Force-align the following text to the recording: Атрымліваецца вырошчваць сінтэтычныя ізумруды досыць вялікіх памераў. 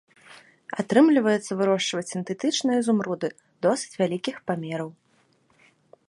Атрымліваецца 0.83 1.51
вырошчваць 1.59 2.07
сінтэтычныя 2.13 2.77
ізумруды 2.83 3.27
досыць 3.67 3.93
вялікіх 4.03 4.35
памераў. 4.53 4.89